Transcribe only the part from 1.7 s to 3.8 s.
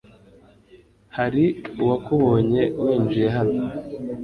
uwakubonye winjiye hano?